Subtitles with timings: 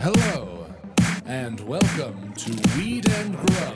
[0.00, 0.64] Hello,
[1.26, 3.74] and welcome to Weed and Grub.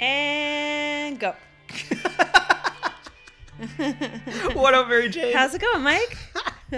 [0.00, 1.36] And go.
[4.54, 5.32] what up, Mary Jane?
[5.32, 6.13] How's it going, Mike?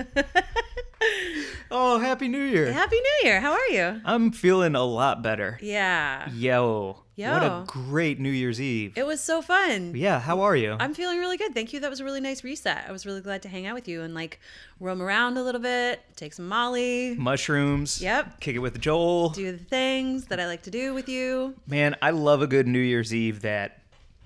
[1.71, 2.72] oh, happy New Year.
[2.72, 3.40] Happy New Year.
[3.40, 4.00] How are you?
[4.04, 5.58] I'm feeling a lot better.
[5.62, 6.29] Yeah.
[6.30, 7.02] Yo.
[7.14, 7.32] Yo.
[7.32, 8.93] What a great New Year's Eve.
[8.96, 9.94] It was so fun.
[9.94, 10.76] yeah, how are you?
[10.79, 11.54] I'm feeling really good.
[11.54, 11.80] Thank you.
[11.80, 12.85] That was a really nice reset.
[12.86, 14.38] I was really glad to hang out with you and like
[14.80, 18.02] roam around a little bit, take some Molly, Mushrooms.
[18.02, 18.40] Yep.
[18.40, 19.30] Kick it with Joel.
[19.30, 21.54] do the things that I like to do with you.
[21.66, 23.80] Man, I love a good New Year's Eve that.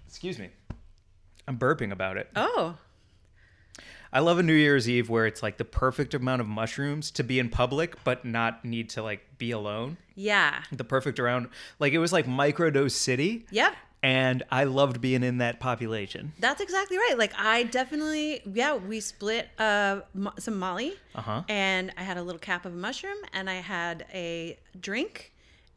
[0.08, 0.48] Excuse me.
[1.46, 2.28] I'm burping about it.
[2.34, 2.76] Oh,
[4.12, 7.22] I love a New Year's Eve where it's like the perfect amount of mushrooms to
[7.22, 9.96] be in public but not need to like be alone.
[10.14, 10.62] yeah.
[10.72, 11.48] The perfect around
[11.78, 13.46] like it was like microdose city.
[13.50, 13.74] Yep.
[14.02, 16.32] And I loved being in that population.
[16.38, 17.16] That's exactly right.
[17.18, 21.42] Like I definitely, yeah, we split uh mo- some Molly, Uh-huh.
[21.50, 25.29] and I had a little cap of a mushroom, and I had a drink,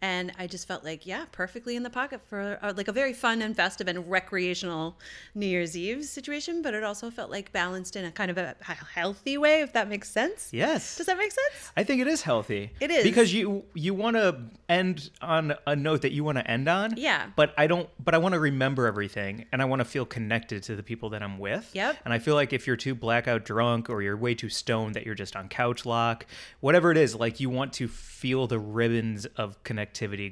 [0.04, 3.14] and I just felt like, yeah, perfectly in the pocket for uh, like a very
[3.14, 4.98] fun and festive and recreational
[5.34, 6.62] New Year's Eve situation.
[6.62, 8.54] But it also felt like balanced in a kind of a
[8.94, 10.50] healthy way, if that makes sense.
[10.52, 10.98] Yes.
[10.98, 11.72] Does that make sense?
[11.78, 12.72] I think it is healthy.
[12.82, 13.06] It is.
[13.06, 16.96] because you you want to end on a note that you want to end on.
[16.98, 17.28] Yeah.
[17.38, 17.88] But I don't.
[18.04, 21.12] But I want to remember everything, and I want to feel connected to the people
[21.12, 21.70] that I'm with.
[21.74, 22.00] Yep.
[22.04, 25.06] And I feel like if you're too blackout drunk or you're way too stoned that
[25.06, 26.26] you're just on couch lock,
[26.60, 29.64] whatever it is, like you want to feel the ribbons of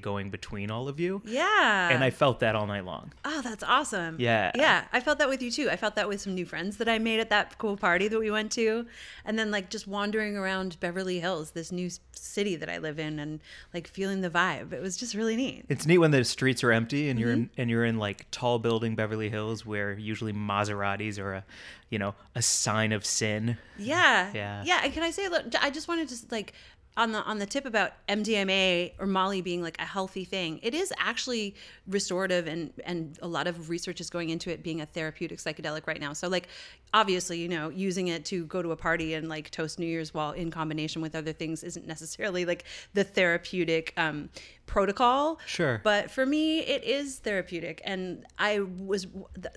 [0.01, 1.21] going between all of you.
[1.25, 1.89] Yeah.
[1.89, 3.11] And I felt that all night long.
[3.25, 4.17] Oh, that's awesome.
[4.19, 4.51] Yeah.
[4.55, 4.85] Yeah.
[4.93, 5.69] I felt that with you too.
[5.69, 8.19] I felt that with some new friends that I made at that cool party that
[8.19, 8.85] we went to.
[9.25, 13.19] And then like just wandering around Beverly Hills, this new city that I live in
[13.19, 13.39] and
[13.73, 14.73] like feeling the vibe.
[14.73, 15.65] It was just really neat.
[15.69, 17.61] It's neat when the streets are empty and you're in Mm-hmm.
[17.61, 21.45] and you're in like tall building Beverly Hills where usually Maseratis are a,
[21.89, 23.57] you know, a sign of sin.
[23.77, 24.31] Yeah.
[24.33, 24.63] Yeah.
[24.65, 24.81] Yeah.
[24.83, 26.53] And can I say, look, I just wanted to like
[26.97, 30.59] on the on the tip about MDMA or Molly being like a healthy thing.
[30.61, 31.55] It is actually
[31.87, 35.87] restorative and and a lot of research is going into it being a therapeutic psychedelic
[35.87, 36.13] right now.
[36.13, 36.47] So like
[36.93, 40.13] obviously, you know, using it to go to a party and like toast New Year's
[40.13, 44.29] while in combination with other things isn't necessarily like the therapeutic um
[44.71, 45.37] protocol.
[45.45, 45.81] Sure.
[45.83, 47.81] But for me, it is therapeutic.
[47.83, 49.05] And I was,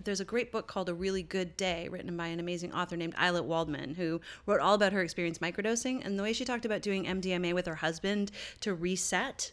[0.03, 3.15] there's a great book called A Really Good Day, written by an amazing author named
[3.15, 6.05] Ayelet Waldman, who wrote all about her experience microdosing.
[6.05, 9.53] And the way she talked about doing MDMA with her husband to reset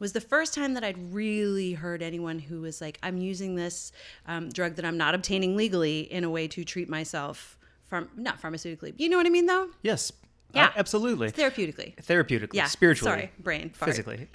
[0.00, 3.92] was the first time that I'd really heard anyone who was like, I'm using this
[4.26, 7.56] um, drug that I'm not obtaining legally in a way to treat myself.
[7.86, 8.94] From, not pharmaceutically.
[8.98, 9.68] You know what I mean, though?
[9.82, 10.12] Yes.
[10.54, 10.66] Yeah.
[10.66, 11.30] Uh, absolutely.
[11.32, 11.96] Therapeutically.
[11.96, 12.66] Therapeutically, Yeah.
[12.66, 13.70] spiritually, Sorry, brain.
[13.70, 13.90] fart.
[13.90, 14.28] physically.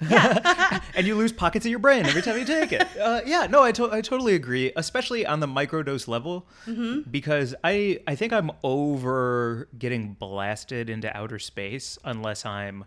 [0.94, 2.86] and you lose pockets of your brain every time you take it.
[3.00, 7.10] Uh, yeah, no, I, to- I totally agree, especially on the microdose level, Mm-hmm.
[7.10, 12.84] because I I think I'm over getting blasted into outer space unless I'm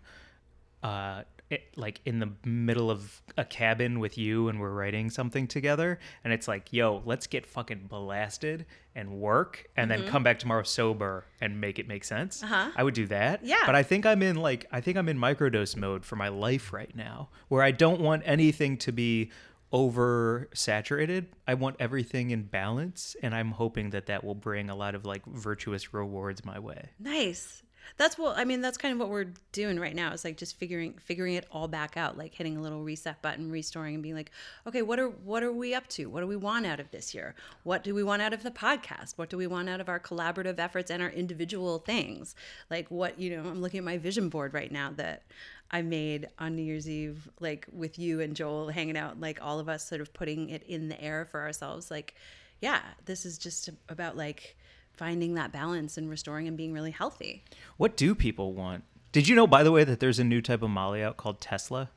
[0.82, 5.46] uh it, like in the middle of a cabin with you and we're writing something
[5.48, 10.38] together and it's like yo let's get fucking blasted and work and then come back
[10.38, 12.52] tomorrow sober and make it make sense Mm-hmm.
[12.54, 12.70] Uh-huh.
[12.76, 13.56] i would do that Yeah.
[13.66, 16.72] but i think i'm in like i think i'm in microdose mode for my life
[16.72, 19.30] right now where i don't want anything to be
[19.72, 24.74] over saturated i want everything in balance and i'm hoping that that will bring a
[24.74, 27.62] lot of like virtuous rewards my way Nice.
[27.96, 28.60] That's what I mean.
[28.60, 30.12] That's kind of what we're doing right now.
[30.12, 33.50] Is like just figuring figuring it all back out, like hitting a little reset button,
[33.50, 34.30] restoring, and being like,
[34.66, 36.06] okay, what are what are we up to?
[36.06, 37.34] What do we want out of this year?
[37.62, 39.16] What do we want out of the podcast?
[39.16, 42.34] What do we want out of our collaborative efforts and our individual things?
[42.70, 45.22] Like what you know, I'm looking at my vision board right now that
[45.70, 49.60] I made on New Year's Eve, like with you and Joel hanging out, like all
[49.60, 51.90] of us sort of putting it in the air for ourselves.
[51.90, 52.14] Like,
[52.60, 54.56] yeah, this is just about like
[55.00, 57.42] finding that balance and restoring and being really healthy.
[57.78, 58.84] What do people want?
[59.12, 61.40] Did you know, by the way, that there's a new type of Molly out called
[61.40, 61.88] Tesla?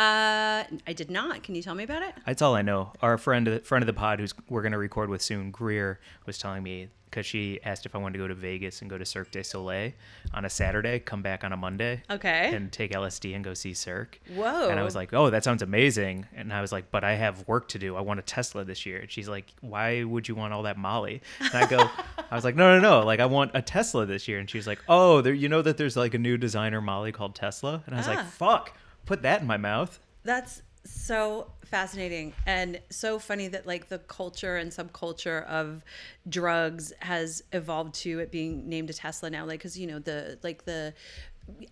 [0.00, 1.42] Uh, I did not.
[1.42, 2.14] Can you tell me about it?
[2.24, 2.92] That's all I know.
[3.02, 6.62] Our friend, friend of the pod, who's we're gonna record with soon, Greer, was telling
[6.62, 9.30] me because she asked if I wanted to go to Vegas and go to Cirque
[9.32, 9.90] du Soleil
[10.32, 12.52] on a Saturday, come back on a Monday, Okay.
[12.54, 14.20] and take LSD and go see Cirque.
[14.32, 14.68] Whoa.
[14.70, 16.26] And I was like, oh, that sounds amazing.
[16.36, 17.96] And I was like, but I have work to do.
[17.96, 18.98] I want a Tesla this year.
[19.00, 21.20] And she's like, why would you want all that Molly?
[21.40, 21.90] And I go,
[22.30, 23.04] I was like, no, no, no.
[23.04, 24.38] Like, I want a Tesla this year.
[24.38, 27.10] And she was like, oh, there, you know that there's like a new designer Molly
[27.10, 27.82] called Tesla?
[27.86, 28.10] And I was Ah.
[28.14, 28.72] like, fuck,
[29.06, 29.98] put that in my mouth.
[30.24, 35.84] That's so fascinating and so funny that like the culture and subculture of
[36.28, 40.38] drugs has evolved to it being named a Tesla now like cuz you know the
[40.42, 40.94] like the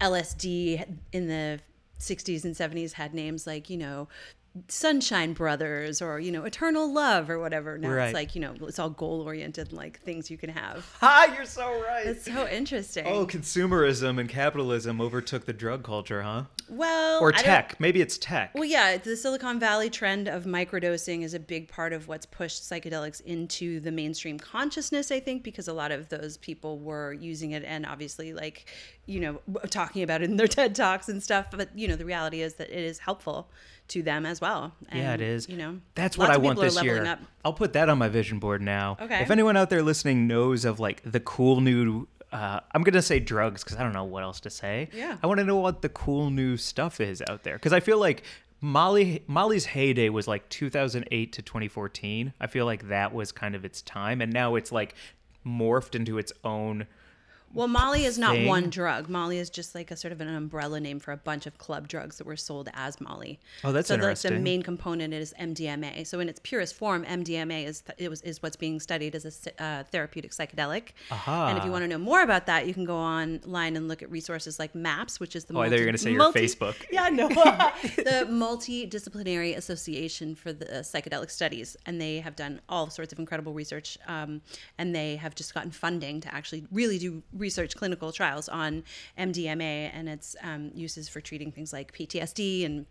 [0.01, 1.61] LSD in the
[1.99, 4.09] 60s and 70s had names like you know
[4.69, 7.79] Sunshine Brothers or you know Eternal Love or whatever.
[7.79, 8.07] Now Right.
[8.07, 10.85] it's like you know it's all goal oriented, like things you can have.
[11.01, 12.07] Ha, you're so right.
[12.07, 13.07] It's so interesting.
[13.07, 16.45] Oh, consumerism and capitalism overtook the drug culture, huh?
[16.69, 17.79] well, Or tech.
[17.79, 18.53] Maybe it's tech.
[18.55, 22.63] Well, yeah, the Silicon Valley trend of microdosing is a big part of what's pushed
[22.63, 27.53] psychedelics into the mainstream consciousness, I think, because a lot of those people were using
[27.53, 28.67] it and obviously, like,
[29.07, 29.41] you know,
[29.71, 31.47] talking about it in their TED Talks and stuff.
[31.51, 33.49] But, you know, the reality is that it is helpful
[33.89, 34.73] to them as well.
[34.93, 35.49] yeah, it is.
[35.49, 37.05] You know, that's what I want this year.
[37.05, 37.21] up.
[37.45, 38.97] I'll put that on my vision board now.
[39.01, 39.23] Okay.
[39.23, 43.21] If anyone out there listening knows of like the cool new, uh, I'm gonna say
[43.21, 44.89] drugs because I don't know what else to say.
[44.93, 45.17] Yeah.
[45.23, 47.99] I want to know what the cool new stuff is out there because I feel
[47.99, 48.23] like
[48.61, 52.33] Molly Molly's heyday was like 2008 to 2014.
[52.41, 54.95] I feel like that was kind of its time, and now it's like
[55.47, 56.87] morphed into its own.
[57.55, 58.47] Well, Molly is not thing.
[58.47, 59.09] one drug.
[59.09, 61.89] Molly is just like a sort of an umbrella name for a bunch of club
[61.89, 63.41] drugs that were sold as Molly.
[63.65, 66.07] Oh, that's so the- the main component is MDMA.
[66.07, 69.63] So in its purest form, MDMA is it was is what's being studied as a
[69.63, 70.89] uh, therapeutic psychedelic.
[71.11, 71.49] Aha.
[71.49, 74.03] And if you want to know more about that, you can go online and look
[74.03, 76.19] at resources like MAPS, which is the Oh, I thought you were gonna say your
[76.19, 76.77] multi- Facebook.
[76.91, 77.29] Yeah, no,
[77.97, 83.19] the Multidisciplinary Association for the uh, Psychedelic Studies, and they have done all sorts of
[83.19, 84.41] incredible research, um,
[84.79, 88.85] and they have just gotten funding to actually really do research clinical trials on
[89.19, 92.87] MDMA and its um, uses for treating things like PTSD and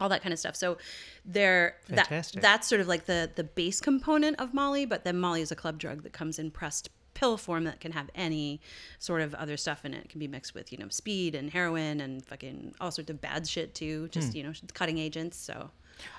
[0.00, 0.54] all that kind of stuff.
[0.54, 0.78] So
[1.24, 2.08] there that
[2.40, 5.56] that's sort of like the the base component of Molly, but then Molly is a
[5.56, 8.60] club drug that comes in pressed pill form that can have any
[9.00, 10.04] sort of other stuff in it.
[10.04, 13.20] It can be mixed with, you know, speed and heroin and fucking all sorts of
[13.20, 15.36] bad shit too, just, you know, cutting agents.
[15.36, 15.70] So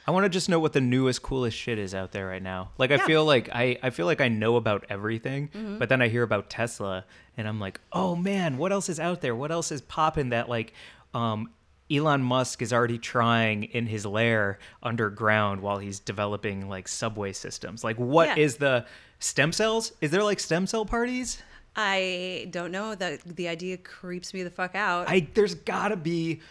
[0.05, 2.71] I want to just know what the newest, coolest shit is out there right now.
[2.77, 5.77] Like I feel like I, I feel like I know about everything, Mm-hmm.
[5.77, 7.05] but then I hear about Tesla,
[7.39, 9.33] and I'm like, oh man, what else is out there?
[9.33, 10.73] What else is popping that like,
[11.13, 11.49] um,
[11.91, 17.83] Elon Musk is already trying in his lair underground while he's developing like subway systems.
[17.83, 18.59] Like, what is Yeah.
[18.59, 18.85] the
[19.19, 19.93] stem cells?
[20.01, 21.41] Is there like stem cell parties?
[21.75, 25.09] I don't know that the idea creeps me the fuck out.
[25.09, 26.41] I there's gotta be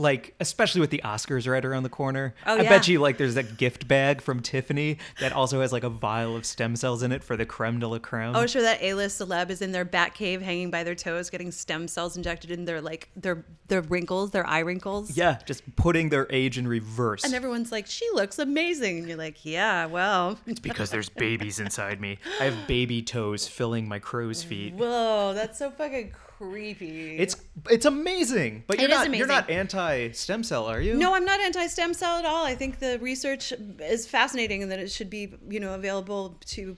[0.00, 2.34] like especially with the Oscars right around the corner.
[2.46, 2.68] Oh, I yeah.
[2.70, 6.34] bet you like there's that gift bag from Tiffany that also has like a vial
[6.34, 8.34] of stem cells in it for the creme de la creme.
[8.34, 8.62] Oh, sure.
[8.62, 12.16] That A-list celeb is in their bat cave, hanging by their toes, getting stem cells
[12.16, 15.16] injected in their like their their wrinkles, their eye wrinkles.
[15.16, 17.22] yeah, just putting their age in reverse.
[17.22, 21.60] And everyone's like, "She looks amazing," and you're like, "Yeah, well, it's because there's babies
[21.60, 22.18] inside me.
[22.40, 24.74] I have baby toes filling my crow's feet.
[24.74, 27.36] whoa, that's so fucking creepy." It's
[27.70, 28.64] it's amazing.
[28.66, 30.94] But you're It is not you're not anti stem cell, are you?
[30.94, 32.44] No, I'm not anti-stem cell at all.
[32.44, 36.76] I think the research is fascinating and that it should be, you know, available to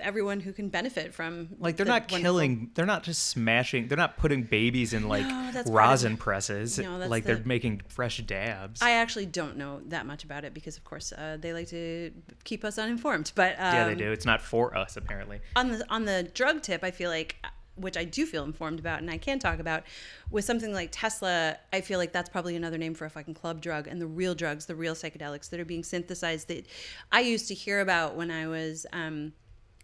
[0.00, 1.48] everyone who can benefit from.
[1.58, 2.70] Like they're the not wonderful- killing.
[2.74, 3.88] They're not just smashing.
[3.88, 6.78] They're not putting babies in like No, that's part of- rosin presses.
[6.78, 8.82] No, that's like the- they're making fresh dabs.
[8.82, 12.12] I actually don't know that much about it because, of course, uh, they like to
[12.44, 13.32] keep us uninformed.
[13.34, 14.12] But um, yeah, they do.
[14.12, 15.40] It's not for us apparently.
[15.54, 17.36] on the on the drug tip, I feel like
[17.76, 19.84] which I do feel informed about and I can talk about
[20.30, 23.60] with something like Tesla, I feel like that's probably another name for a fucking club
[23.60, 26.66] drug and the real drugs, the real psychedelics that are being synthesized that
[27.12, 29.32] I used to hear about when I was um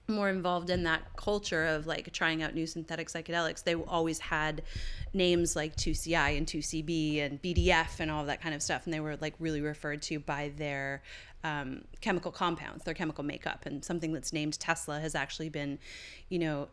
[0.08, 4.62] more involved in that culture of like trying out new synthetic psychedelics, they always had
[5.14, 8.84] names like 2CI and 2CB and BDF and all that kind of stuff.
[8.84, 11.02] And they were like really referred to by their
[11.44, 13.66] um, chemical compounds, their chemical makeup.
[13.66, 15.78] And something that's named Tesla has actually been,
[16.28, 16.68] you know,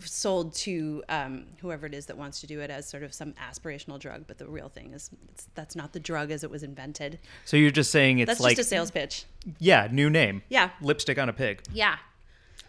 [0.00, 3.34] sold to um, whoever it is that wants to do it as sort of some
[3.34, 4.24] aspirational drug.
[4.26, 7.18] But the real thing is it's, that's not the drug as it was invented.
[7.44, 9.24] So you're just saying it's That's like just a sales pitch.
[9.58, 10.42] yeah, new name.
[10.48, 10.70] Yeah.
[10.80, 11.62] Lipstick on a pig.
[11.72, 11.96] Yeah.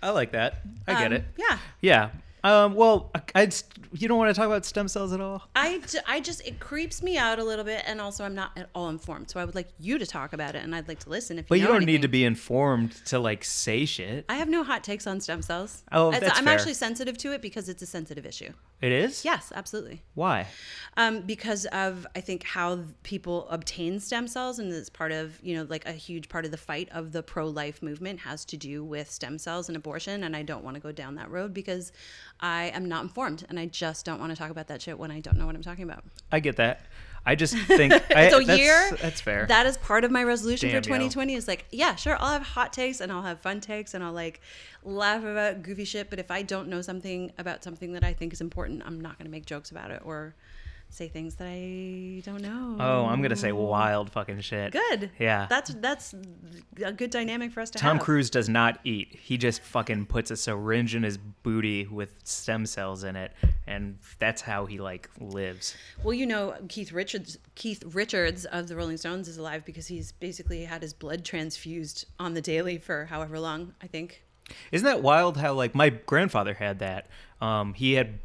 [0.01, 0.61] I like that.
[0.87, 1.25] I get Um, it.
[1.37, 1.57] Yeah.
[1.81, 2.09] Yeah.
[2.41, 3.53] Um, well, I, I'd,
[3.91, 5.43] you don't want to talk about stem cells at all?
[5.57, 8.69] I, I just it creeps me out a little bit and also i'm not at
[8.73, 11.09] all informed so i would like you to talk about it and i'd like to
[11.09, 14.23] listen if But you know don't need to be informed to like say shit.
[14.29, 16.53] i have no hot takes on stem cells Oh, It's- that's i'm fair.
[16.53, 19.25] actually sensitive to it because it's a sensitive issue It is?
[19.25, 20.47] yes absolutely Why?
[20.97, 25.55] um, because of I think how people obtain stem cells, and it's part of you
[25.55, 28.83] know like a huge part of the fight of the pro-life movement has to do
[28.83, 31.91] with stem cells and abortion, and I don't want to go down that road because
[32.39, 35.11] I am not informed, and I just don't want to talk about that shit when
[35.11, 36.03] I don't know what I'm talking about.
[36.31, 36.81] I get that.
[37.25, 39.45] I just think I, so that's, year That's fair.
[39.47, 40.95] That is part of my resolution Damn, for yo.
[40.95, 44.03] 2020 is like, yeah, sure, I'll have hot takes and I'll have fun takes and
[44.03, 44.41] I'll like
[44.83, 46.09] laugh about goofy shit.
[46.09, 49.17] But if I don't know something about something that I think is important, I'm not
[49.17, 50.35] going to make jokes about it or
[50.89, 52.75] say things that I don't know.
[52.79, 54.71] Oh, I'm gonna say wild fucking shit.
[54.71, 55.11] Good.
[55.19, 55.47] Yeah.
[55.49, 56.15] That's that's
[56.83, 57.97] a good dynamic for us to Tom have.
[57.99, 59.17] Tom Cruise does not eat.
[59.21, 63.33] He just fucking puts a syringe in his booty with stem cells in it,
[63.67, 65.75] and that's how he like lives.
[66.03, 70.11] Well, you know, Keith Richards Keith Richards of the Rolling Stones is alive because he's
[70.13, 74.23] basically had his blood transfused on the daily for however long, I think.
[74.71, 75.37] Isn't that wild?
[75.37, 77.07] How like my grandfather had that.
[77.41, 78.19] Um, he had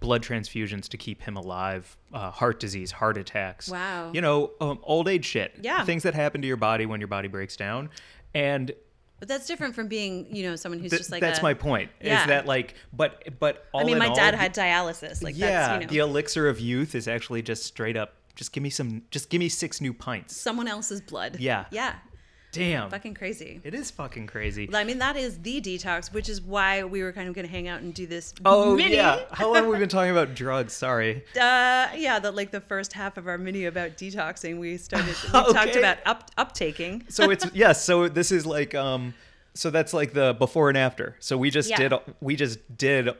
[0.00, 1.96] blood transfusions to keep him alive.
[2.12, 3.68] Uh, heart disease, heart attacks.
[3.68, 4.10] Wow.
[4.12, 5.54] You know, um, old age shit.
[5.60, 5.84] Yeah.
[5.84, 7.90] Things that happen to your body when your body breaks down,
[8.34, 8.72] and
[9.18, 11.54] But that's different from being, you know, someone who's th- just like that's a- my
[11.54, 11.90] point.
[12.00, 12.20] Yeah.
[12.20, 15.22] Is that like, but but all I mean, my all, dad had dialysis.
[15.22, 18.14] Like yeah, that's, you the elixir of youth is actually just straight up.
[18.34, 19.02] Just give me some.
[19.10, 20.36] Just give me six new pints.
[20.36, 21.38] someone else's blood.
[21.40, 21.64] Yeah.
[21.70, 21.94] Yeah.
[22.56, 22.90] Damn.
[22.90, 23.60] Fucking crazy.
[23.64, 24.68] It is fucking crazy.
[24.72, 27.50] I mean, that is the detox, which is why we were kind of going to
[27.50, 28.34] hang out and do this.
[28.44, 28.94] Oh mini.
[28.96, 29.20] yeah.
[29.32, 30.72] How long have we been talking about drugs?
[30.72, 31.24] Sorry.
[31.34, 35.14] Uh, yeah, that like the first half of our mini about detoxing, we started.
[35.26, 37.10] We talked about up uptaking.
[37.12, 37.84] So it's yes.
[37.84, 39.14] So this is like um.
[39.54, 41.16] So that's like the before and after.
[41.18, 41.76] So we just Yeah.
[41.88, 41.92] did.
[42.20, 43.10] We just did.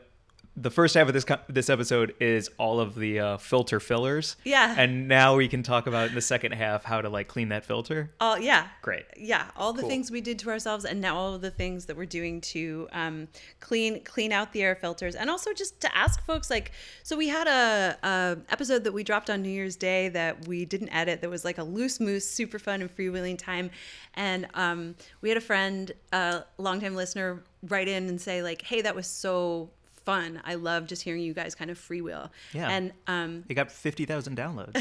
[0.59, 4.37] The first half of this co- this episode is all of the uh, filter fillers.
[4.43, 4.73] Yeah.
[4.75, 7.63] And now we can talk about in the second half how to like clean that
[7.63, 8.09] filter.
[8.19, 9.05] All yeah, Great.
[9.15, 9.89] yeah, all the Cool.
[9.89, 12.87] things we did to ourselves, and now all of the things that we're doing to
[12.91, 13.27] um,
[13.59, 16.71] clean clean out the air filters, and also just to ask folks like,
[17.03, 20.65] so we had a, a episode that we dropped on New Year's Day that we
[20.65, 21.21] didn't edit.
[21.21, 23.69] That was like a loose moose, super fun and freewheeling time,
[24.15, 28.81] and um, we had a friend, a longtime listener, write in and say like, hey,
[28.81, 29.69] that was so
[30.07, 30.41] fun.
[30.45, 32.29] I love just hearing you guys kind of freewheel.
[32.53, 32.69] Yeah.
[32.69, 34.73] And um, It got fifty thousand downloads.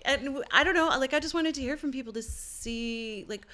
[0.04, 3.46] and I don't know, like I just wanted to hear from people to see like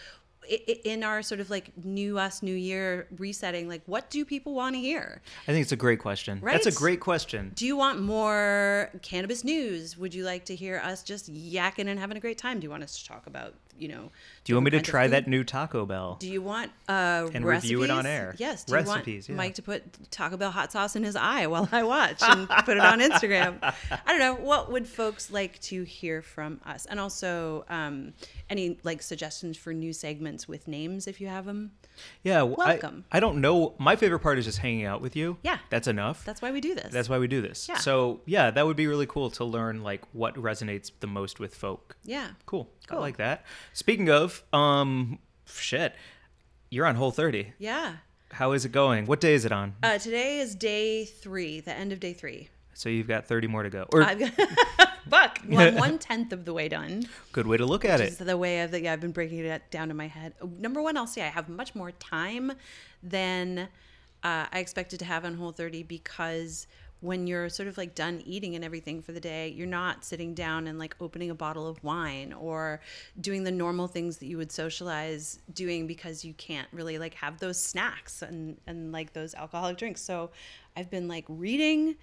[0.84, 4.74] in our sort of like new us new year resetting like what do people want
[4.74, 6.40] to hear I think it's a great question.
[6.40, 6.52] right?
[6.52, 7.52] That's a great question.
[7.54, 11.98] do you want more cannabis news would you like to hear us just yakking and
[11.98, 14.10] having a great time do you want us to talk about you know
[14.44, 16.16] Do you want me to different kinds of try that new Taco Bell?
[16.20, 17.70] do you want uh And recipes?
[17.70, 18.34] review it on air.
[18.38, 19.38] yes do Recipes, you yeah.
[19.38, 22.48] want mike to put taco bell hot sauce in his eye while i watch and
[22.66, 23.56] put it on instagram
[23.90, 28.12] i don't know what would folks like to hear from us and also um
[28.50, 31.72] any like suggestions for new segments with names if you have them
[32.22, 33.04] Yeah, Welcome.
[33.12, 33.74] I, don't know.
[33.78, 35.36] My favorite part is just hanging out with you.
[35.42, 35.58] Yeah.
[35.70, 36.24] that's enough.
[36.24, 37.68] that's why we do this That's why we do this.
[37.68, 37.76] Yeah.
[37.78, 41.54] So yeah, that would be really cool to learn like what resonates the most with
[41.54, 41.96] folk.
[42.04, 42.68] yeah Cool.
[42.90, 43.44] I like that.
[43.72, 45.94] Speaking of, um, shit,
[46.70, 47.52] you're on Whole 30.
[47.58, 47.96] yeah
[48.32, 49.06] How is it going?
[49.06, 49.74] What day is it on?
[49.82, 52.48] uh today is day three the end of day three
[52.82, 53.86] So you've got 30 more to go.
[53.92, 54.32] Or I've got,
[55.08, 58.18] fuck well, I'm one tenth of the way done good way to look at it.
[58.18, 60.34] the way of the yeah, I've been breaking it down in my head.
[60.58, 62.50] Number one, I'll say I have much more time
[63.00, 63.68] than
[64.24, 66.66] uh, I expected to have on Whole 30 because
[66.98, 70.34] when you're sort of like done eating and everything for the day, you're not sitting
[70.34, 72.80] down and like opening a bottle of wine or
[73.20, 77.38] doing the normal things that you would socialize doing because you can't really like have
[77.38, 80.00] those snacks and and like those alcoholic drinks.
[80.00, 80.30] So
[80.76, 81.94] I've been like reading.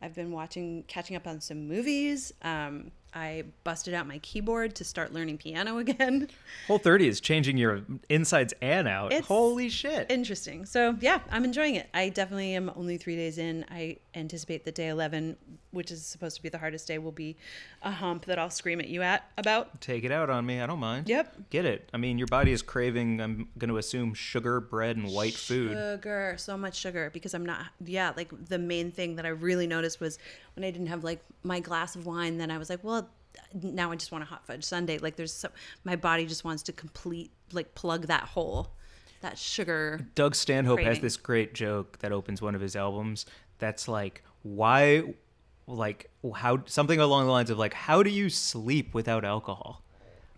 [0.00, 2.32] I've been watching, catching up on some movies.
[2.42, 6.28] Um, I busted out my keyboard to start learning piano again.
[6.66, 9.12] Whole 30 is changing your insides and out.
[9.12, 10.10] It's Holy shit.
[10.10, 10.66] Interesting.
[10.66, 11.88] So yeah, I'm enjoying it.
[11.94, 13.64] I definitely am only three days in.
[13.70, 15.36] I anticipate that day 11,
[15.70, 17.36] which is supposed to be the hardest day, will be
[17.82, 19.80] a hump that I'll scream at you at about.
[19.80, 20.60] Take it out on me.
[20.60, 21.08] I don't mind.
[21.08, 21.50] Yep.
[21.50, 21.88] Get it.
[21.94, 25.72] I mean, your body is craving, I'm going to assume, sugar, bread, and white food.
[25.72, 27.66] Sugar, so much sugar because I'm not.
[27.84, 30.18] Yeah, like the main thing that I really noticed was
[30.54, 32.38] when I didn't have like my glass of wine.
[32.38, 32.97] Then I was like, well,
[33.62, 34.98] now I just want a hot fudge sundae.
[34.98, 35.52] Like there's some,
[35.84, 38.72] my body just wants to complete like plug that hole,
[39.20, 40.06] that sugar.
[40.14, 43.26] Doug Stanhope has this great joke that opens one of his albums
[43.58, 45.02] that's like, why,
[45.66, 49.82] like, how, something along the lines of, like, how do you sleep without alcohol?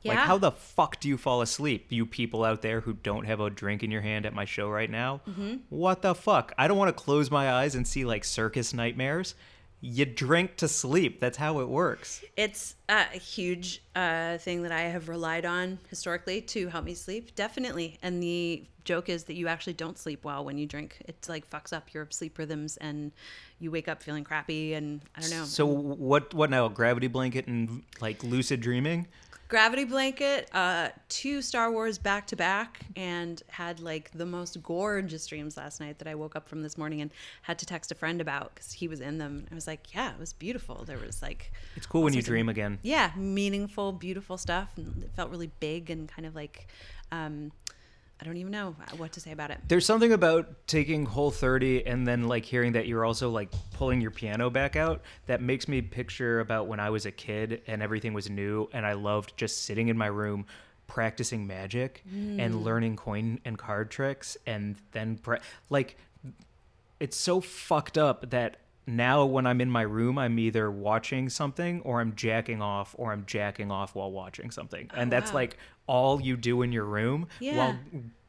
[0.02, 0.12] Yeah.
[0.14, 1.86] Like, how the fuck do you fall asleep?
[1.90, 4.70] You people out there who don't have a drink in your hand at my show
[4.70, 5.56] right now, Mm-hmm.
[5.68, 6.52] what the fuck?
[6.56, 9.34] I don't want to close my eyes and see, like, circus nightmares.
[9.82, 11.20] You drink to sleep.
[11.20, 12.22] That's how it works.
[12.36, 17.34] It's a huge uh, thing that I have relied on historically to help me sleep,
[17.34, 17.98] definitely.
[18.02, 20.98] And the joke is that you actually don't sleep well when you drink.
[21.06, 23.12] It's like fucks up your sleep rhythms, and
[23.58, 24.74] you wake up feeling crappy.
[24.74, 25.44] And I don't know.
[25.44, 26.34] So what?
[26.34, 26.68] What now?
[26.68, 29.06] Gravity blanket and like lucid dreaming?
[29.50, 35.26] Gravity Blanket, uh, two Star Wars back to back, and had like the most gorgeous
[35.26, 37.10] dreams last night that I woke up from this morning and
[37.42, 39.48] had to text a friend about because he was in them.
[39.50, 40.84] I was like, yeah, it was beautiful.
[40.84, 42.78] There was like, It's cool when you sorts of- dream again.
[42.82, 46.68] yeah, meaningful, beautiful stuff, and it felt really big and kind of like,
[47.10, 47.50] um,
[48.20, 49.58] I don't even know uh, what to say about it.
[49.68, 54.00] There's something about taking Whole 30 and then like hearing that you're also like pulling
[54.00, 57.82] your piano back out that makes me picture about when I was a kid and
[57.82, 60.44] everything was new and I loved just sitting in my room
[60.86, 62.64] practicing magic and mm.
[62.64, 65.96] learning coin and card tricks and then pra- like
[66.98, 68.56] it's so fucked up that
[68.96, 73.12] now when I'm in my room, I'm either watching something or I'm jacking off or
[73.12, 74.90] I'm jacking off while watching something.
[74.94, 75.36] And oh, that's wow.
[75.36, 75.56] like
[75.86, 77.28] all you do in your room.
[77.40, 77.56] Yeah.
[77.56, 77.78] While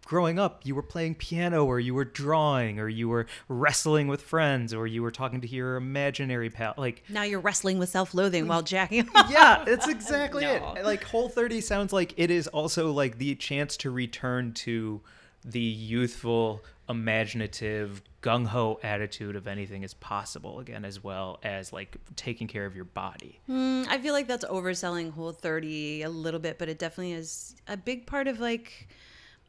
[0.05, 4.21] growing up, you were playing piano or you were drawing or you were wrestling with
[4.21, 6.73] friends or you were talking to your imaginary pal.
[6.77, 9.29] Like, Now you're wrestling with self-loathing while jacking off.
[9.31, 10.73] yeah, that's exactly No.
[10.75, 10.83] it.
[10.83, 15.01] Like Whole 30 sounds like it is also like the chance to return to
[15.45, 21.97] the youthful, imaginative, gung ho attitude of anything is possible again, as well as like
[22.15, 23.39] taking care of your body.
[23.49, 27.55] Mm, I feel like that's overselling Whole 30 a little bit, but it definitely is
[27.67, 28.87] a big part of like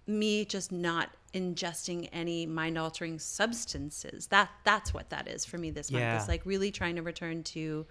[0.06, 4.26] me just not ingesting any mind altering substances.
[4.28, 6.02] That that's what that is for me this month.
[6.02, 6.16] Yeah.
[6.16, 7.86] It's like really trying to return to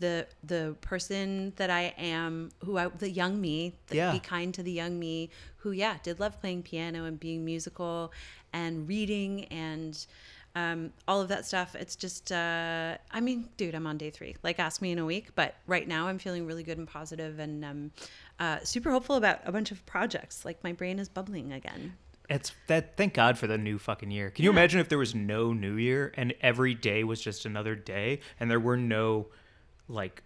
[0.00, 4.12] the the person that I am, who I the young me, the, Yeah.
[4.12, 8.12] be kind to the young me, who yeah did love playing piano and being musical
[8.52, 10.06] and reading and
[10.54, 11.76] um, all of that stuff.
[11.76, 14.34] It's just, uh, I mean, dude, I'm on day three.
[14.42, 15.28] Like, ask me in a week.
[15.36, 17.90] But right now, I'm feeling really good and positive and um,
[18.40, 20.44] uh, super hopeful about a bunch of projects.
[20.44, 21.94] Like, my brain is bubbling again.
[22.28, 22.96] It's that.
[22.96, 24.30] Thank God for the new fucking year.
[24.30, 27.74] Can you imagine if there was no New Year and every day was just another
[27.76, 29.28] day and there were no
[29.88, 30.22] like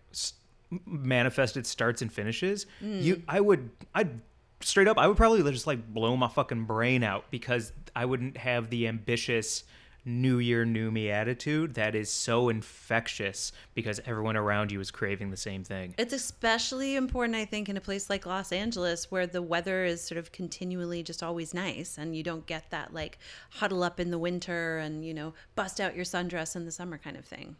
[0.86, 2.66] manifested starts and finishes?
[2.80, 4.20] You, I would, I'd
[4.60, 8.36] straight up, I would probably just like blow my fucking brain out because I wouldn't
[8.36, 9.64] have the ambitious
[10.04, 15.30] New Year, new me attitude that is so infectious because everyone around you is craving
[15.30, 15.94] the same thing.
[15.96, 20.02] It's especially important, I think, in a place like Los Angeles where the weather is
[20.02, 23.18] sort of continually just always nice and you don't get that like
[23.50, 26.98] huddle up in the winter and, you know, bust out your sundress in the summer
[26.98, 27.54] kind of thing.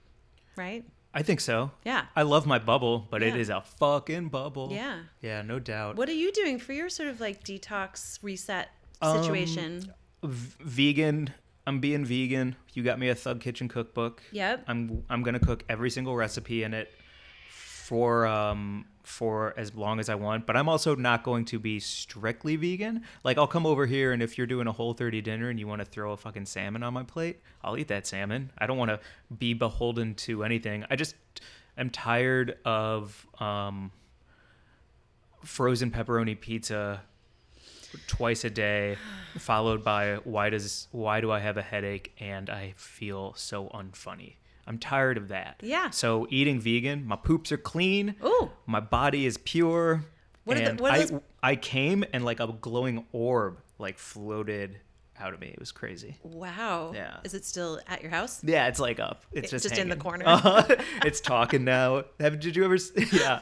[0.56, 0.85] Right?
[1.14, 1.71] I think so.
[1.85, 2.07] Yeah.
[2.16, 3.40] I love my bubble, but it Yeah.
[3.40, 4.71] is a fucking bubble.
[4.73, 5.00] Yeah.
[5.21, 5.97] Yeah, no doubt.
[5.97, 8.71] What are you doing for your sort of like detox reset
[9.02, 9.92] Um, situation?
[10.23, 11.35] v- vegan.
[11.66, 12.57] I'm being vegan.
[12.73, 14.23] You got me a Thug Kitchen cookbook.
[14.33, 14.64] Yep.
[14.66, 16.92] I'm I'm gonna cook every single recipe in it
[17.92, 20.47] for um for as long as I want.
[20.47, 23.02] But I'm also not going to be strictly vegan.
[23.23, 25.67] Like I'll come over here and if you're doing a whole 30 dinner and you
[25.67, 28.50] want to throw a fucking salmon on my plate, I'll eat that salmon.
[28.56, 29.00] I don't want to
[29.36, 30.86] be beholden to anything.
[30.88, 31.17] I just
[31.76, 33.93] am tired of um
[35.45, 37.02] frozen pepperoni pizza
[38.06, 38.97] twice a day
[39.36, 44.36] followed by why does why do i have a headache and i feel so unfunny
[44.66, 45.90] i'm tired of that Yeah.
[45.90, 48.50] so eating vegan my poops are clean Ooh.
[48.66, 50.04] my body is pure
[50.44, 53.98] What are the- what are I, those- I came and like a glowing orb like
[53.98, 54.78] floated
[55.20, 56.92] out of me it was crazy Wow.
[56.94, 57.18] Yeah.
[57.22, 58.40] Is it still at your house?
[58.42, 60.25] yeah it's like up it's It's just, just in the corner.
[60.26, 60.64] Uh-huh.
[61.04, 62.76] it's talking now Have, did you ever
[63.12, 63.38] yeah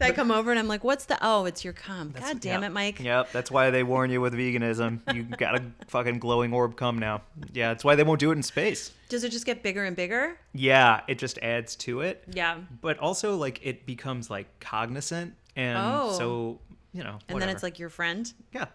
[0.00, 1.18] I come over and I'm like, what's the?
[1.20, 2.14] Oh, it's your cum.
[2.18, 3.00] God damn it, Mike.
[3.00, 5.00] Yep, that's why they warn you with veganism.
[5.14, 7.22] You got a fucking glowing orb come now.
[7.52, 8.92] Yeah, that's why they won't do it in space.
[9.08, 10.38] Does it just get bigger and bigger?
[10.54, 12.24] Yeah, it just adds to it.
[12.32, 12.58] Yeah.
[12.80, 16.12] But also like it becomes like cognizant and Oh.
[16.16, 16.60] so,
[16.92, 18.32] you know, And then it's like your friend.
[18.54, 18.66] yeah.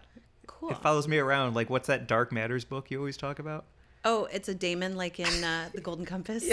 [0.46, 0.70] Cool.
[0.70, 1.54] It follows me around.
[1.54, 3.64] Like what's that Dark Matters book you always talk about?
[4.04, 6.44] Oh, it's a daemon like in uh, the Golden Compass.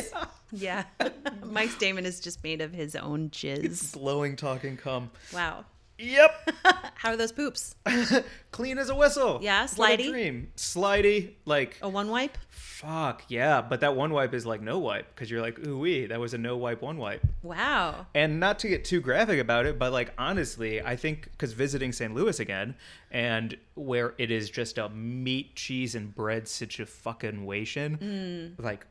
[0.54, 0.84] Yeah.
[1.44, 3.94] Mike's daemon is just made of his own jizz.
[3.94, 5.12] Glowing talking cum.
[5.34, 5.66] Wow.
[6.02, 6.50] Yep.
[6.96, 7.76] How are those poops?
[8.52, 9.40] Clean as a whistle.
[9.42, 10.10] Yeah, What a slidey?
[10.10, 10.52] dream.
[10.58, 12.38] Slidey, like A one wipe?
[12.50, 16.08] fuck, yeah, but that one wipe is like no wipe because you're like, ooh wee,
[16.08, 17.24] that was a no wipe one wipe.
[17.44, 18.08] Wow.
[18.16, 21.92] And not to get too graphic about it, but like honestly, I think because visiting
[21.92, 22.14] St.
[22.14, 22.76] Louis again,
[23.12, 28.64] and where it is just a meat, cheese, and bread situation, mm.
[28.64, 28.88] like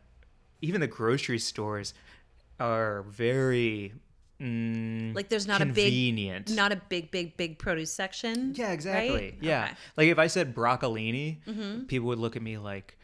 [0.63, 1.95] even the grocery stores
[2.61, 3.93] are very
[4.41, 8.55] mm, Like there's not a big, not a big, big, big produce section.
[8.57, 9.15] yeah, exactly.
[9.15, 9.35] right?
[9.41, 9.75] Yeah, Okay.
[9.97, 12.97] like if I said broccolini, people would look at me like,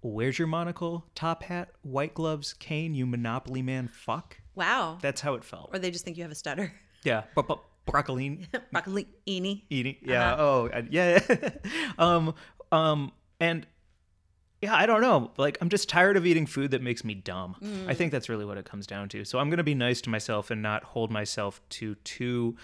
[0.00, 2.94] "Where's your monocle, top hat, white gloves, cane?
[2.94, 4.98] You Monopoly man, fuck." Wow.
[5.00, 5.70] That's how it felt.
[5.72, 6.72] or they just think you have a stutter.
[7.04, 8.46] Yeah, but, but broccolini.
[8.74, 9.62] Broccolini.
[9.70, 11.20] eating yeah oh uh, yeah
[11.98, 12.34] um
[12.72, 13.66] um and
[14.60, 17.56] yeah i don't know like i'm just tired of eating food that makes me dumb
[17.88, 20.00] i think that's really what it comes down to so i'm going to be nice
[20.00, 22.56] to myself and not hold myself to too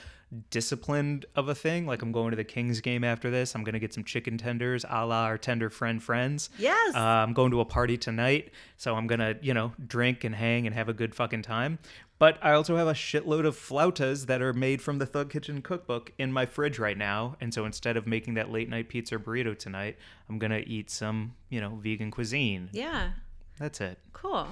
[0.51, 1.87] disciplined of a thing.
[1.87, 3.55] Like I'm going to the Kings game after this.
[3.55, 6.51] I'm gonna get some chicken tenders, a la our tender friend friends.
[6.59, 6.95] Yes.
[6.95, 10.67] Uh, I'm going to a party tonight, so I'm gonna you know drink and hang
[10.67, 11.79] and have a good fucking time.
[12.19, 15.61] But I also have a shitload of flautas that are made from the Thug Kitchen
[15.63, 17.37] cookbook in my fridge right now.
[17.41, 19.97] And so instead of making that late night pizza burrito tonight,
[20.29, 22.71] I'm gonna eat some you know vegan cuisine.
[22.73, 23.11] yeah.
[23.59, 23.99] That's it.
[24.13, 24.49] Cool.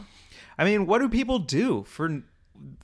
[0.56, 2.22] I mean, what do people do for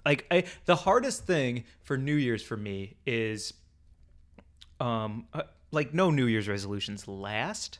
[0.04, 3.54] like I, the hardest thing for New Year's for me is
[4.80, 7.78] um uh, like no New Year's resolutions last.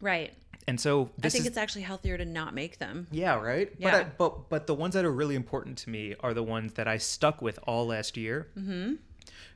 [0.00, 0.32] Right.
[0.68, 3.06] And so I think is it's actually healthier to not make them.
[3.12, 3.70] yeah, right?
[3.80, 3.96] But Yeah.
[3.98, 6.88] I, but but the ones that are really important to me are the ones that
[6.88, 8.48] I stuck with all last year.
[8.58, 8.94] Mm-hmm.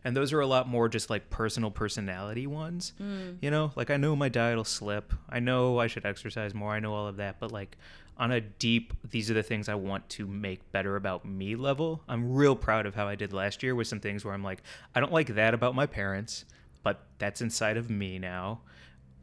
[0.04, 2.92] And those are a lot more just like personal personality ones.
[3.40, 5.12] You know, like I know my diet will slip.
[5.28, 6.72] I know I should exercise more.
[6.72, 7.38] I know all of that.
[7.38, 7.76] But like
[8.16, 12.02] on a deep, these are the things I want to make better about me level.
[12.08, 14.62] I'm real proud of how I did last year with some things where I'm like,
[14.94, 16.44] I don't like that about my parents,
[16.82, 18.60] but that's inside of me now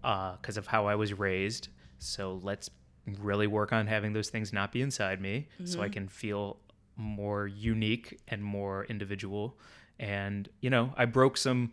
[0.02, 1.70] because of how I was raised.
[2.00, 2.70] So let's
[3.20, 6.58] really work on having those things not be inside me so I can feel
[6.96, 9.58] more unique and more individual.
[10.00, 11.72] And, you know, I broke some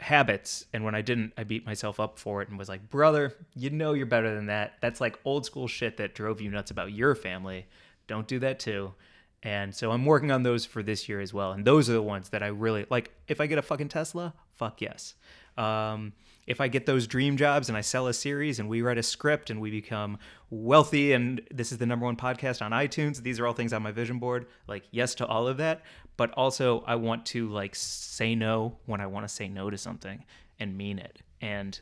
[0.00, 0.66] habits.
[0.72, 3.70] And when I didn't, I beat myself up for it and was like, brother, you
[3.70, 4.74] know you're better than that.
[4.80, 7.66] That's like old school shit that drove you nuts about your family.
[8.06, 8.94] Don't do that too.
[9.42, 11.52] And so I'm working on those for this year as well.
[11.52, 13.12] And those are the ones that I really like.
[13.28, 15.14] If I get a fucking Tesla, fuck yes.
[15.56, 16.12] Um,
[16.48, 19.02] if I get those dream jobs and I sell a series and we write a
[19.02, 23.38] script and we become wealthy and this is the number one podcast on iTunes, these
[23.38, 24.46] are all things on my vision board.
[24.66, 25.82] Like, yes to all of that.
[26.16, 29.76] But also, I want to like say no when I want to say no to
[29.76, 30.24] something
[30.58, 31.78] and mean it and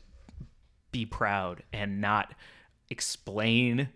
[0.91, 2.33] be proud and not
[2.89, 3.87] explain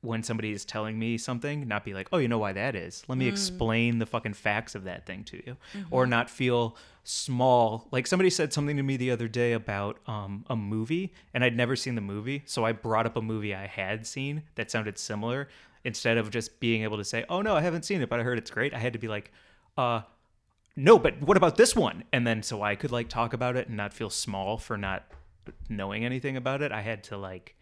[0.00, 3.04] when somebody is telling me something, not be like, oh, you know why that is.
[3.06, 3.32] Let me mm.
[3.32, 5.56] explain the fucking facts of that thing to you.
[5.90, 6.10] Or mm-hmm.
[6.10, 6.76] not feel
[7.06, 7.86] small.
[7.92, 11.56] Like somebody said something to me the other day about um, a movie, and I'd
[11.56, 12.42] never seen the movie.
[12.46, 15.48] So I brought up a movie I had seen that sounded similar.
[15.84, 18.24] Instead of just being able to say, oh, no, I haven't seen it, but I
[18.24, 19.30] heard it's great, I had to be like,
[19.78, 20.00] uh,
[20.74, 22.02] no, but what about this one?
[22.12, 25.04] And then so I could like talk about it and not feel small for not
[25.68, 26.72] knowing anything about it.
[26.72, 27.54] I had to like,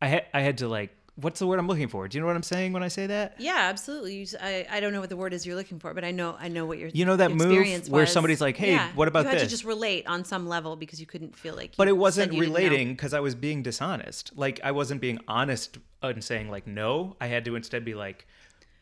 [0.00, 2.08] I had I had to like, what's the word I'm looking for?
[2.08, 3.34] Do you know what I'm saying when I say that?
[3.38, 4.26] Yeah, absolutely.
[4.40, 6.48] I, I don't know what the word is you're looking for, but I know I
[6.48, 8.12] know what your You know that move where was.
[8.12, 11.00] somebody's like, "Hey, what about you had this?" to just relate on some level because
[11.00, 11.76] you couldn't feel like.
[11.76, 14.32] But it wasn't relating because I was being dishonest.
[14.36, 17.16] Like I wasn't being honest and saying like no.
[17.20, 18.26] I had to instead be like,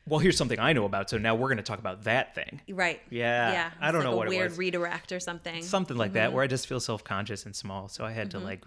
[0.07, 1.11] well, here's something I know about.
[1.11, 2.61] So now we're going to talk about that thing.
[2.71, 3.01] Right.
[3.11, 3.71] Yeah, Yeah.
[3.81, 5.62] I don't like know a what it weird redirect or something.
[5.62, 6.14] something like Mm-hmm.
[6.14, 7.88] that where I just feel self conscious and small.
[7.88, 8.64] So I had to like,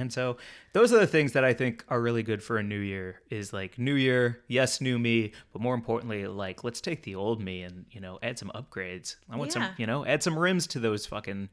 [0.00, 0.36] and so
[0.72, 3.20] those are the things that I think are really good for a new year.
[3.30, 7.40] Is like new year, yes, new me, but more importantly, like let's take the old
[7.42, 9.16] me and you know add some upgrades.
[9.30, 11.48] I want some, you know, add some rims to those fucking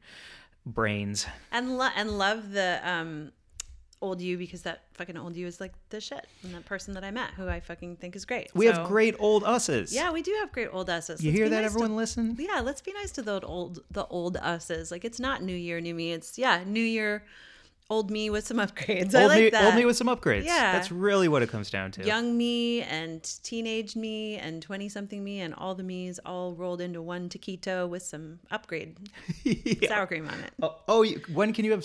[0.66, 1.26] brains.
[1.52, 3.32] and lo- and love the um
[4.00, 7.02] old you because that fucking old you is like the shit and that person that
[7.02, 8.48] I met who I fucking think is great.
[8.54, 9.92] We So- have great old us's.
[9.92, 11.20] Yeah, we do have great old us's.
[11.20, 11.96] You Let's hear that, nice to- everyone?
[11.96, 12.36] listen.
[12.38, 14.92] yeah, let's be nice to the old the old us's.
[14.92, 16.12] Like it's not new year, new me.
[16.12, 17.24] It's yeah, new year,
[17.90, 19.14] old me with some upgrades.
[19.14, 19.64] I Old like me, that.
[19.64, 20.44] old me with some upgrades.
[20.44, 20.72] Yeah.
[20.72, 22.04] that's really what it comes down to.
[22.04, 26.80] young me and teenage me and 20 something me and all the me's all rolled
[26.80, 28.96] into one taquito with some upgrade
[29.88, 30.52] sour cream on it.
[30.62, 31.84] Oh, oh when can you have?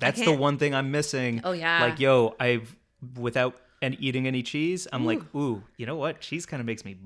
[0.00, 1.42] That's the one thing I'm missing.
[1.44, 1.82] Oh, yeah.
[1.82, 2.74] Like, yo, I've
[3.16, 6.20] without and eating any cheese, I'm like, ooh, you know what?
[6.20, 6.96] Cheese kind of makes me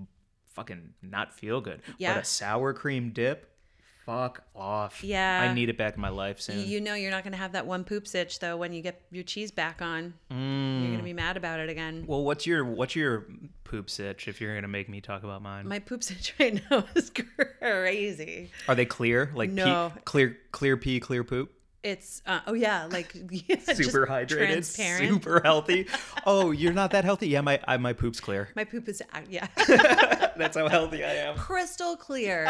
[0.55, 1.81] fucking not feel good.
[1.99, 2.15] Yeah.
[2.15, 3.51] But a sour cream dip,
[4.07, 5.03] fuck off.
[5.05, 5.41] Yeah.
[5.51, 6.67] I need it back in my life soon.
[6.67, 9.03] You know you're not going to have that one poop sitch though when you get
[9.11, 10.15] your cheese back on.
[10.33, 10.79] Mm.
[10.81, 12.05] You're going to be mad about it again.
[12.07, 13.27] well, what's your what's your
[13.65, 14.29] poop sitch?
[14.29, 17.11] If you're gonna make me talk about mine, My poop sitch right now is
[17.61, 18.51] crazy.
[18.69, 19.31] are they clear?
[19.35, 19.91] Like No.
[19.95, 21.53] pee, clear clear pee, clear poop.
[21.83, 25.87] It's uh, oh yeah, like yeah, Super hydrated, super healthy.
[26.27, 27.29] oh, you're not that healthy.
[27.29, 28.49] Yeah, my I, my poop's clear.
[28.57, 29.47] My poop is uh, yeah,
[30.37, 31.37] That's how healthy I am.
[31.37, 32.47] crystal clear.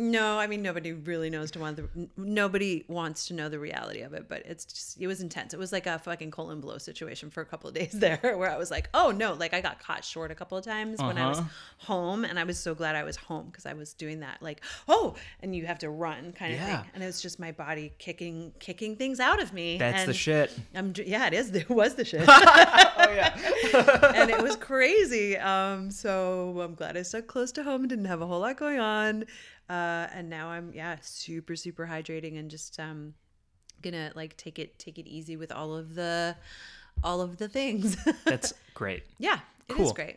[0.00, 4.02] No, I mean nobody really knows to want the nobody wants to know the reality
[4.02, 5.52] of it, but it's just it was intense.
[5.52, 8.48] It was like a fucking colon blow situation for a couple of days there, where
[8.50, 11.18] I was like, oh no, like I got caught short a couple of times when
[11.18, 11.48] I was Uh-huh.
[11.78, 14.60] home, and I was so glad I was home because I was doing that like
[14.86, 16.82] oh, and you have to run kind of Yeah.
[16.82, 19.78] thing, and it was just my body kicking kicking things out of me.
[19.78, 20.56] That's the shit.
[20.76, 21.50] I'm yeah, it is.
[21.58, 22.24] It was the shit.
[22.28, 24.12] Oh yeah.
[24.14, 25.36] and it was crazy.
[25.38, 28.56] Um, so I'm glad I stuck close to home and didn't have a whole lot
[28.58, 29.24] going on.
[29.68, 33.14] Uh, and now I'm yeah super super hydrating and just um
[33.82, 36.36] gonna like take it take it easy with all of the
[37.04, 37.96] all of the things.
[38.24, 39.02] That's great.
[39.18, 39.92] yeah, it is Cool.
[39.92, 40.16] great.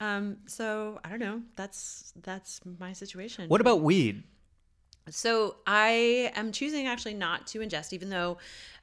[0.00, 1.42] Um, so I don't know.
[1.56, 3.48] That's that's my situation.
[3.48, 4.22] What about weed?
[5.10, 8.38] So I am choosing actually not to ingest, even though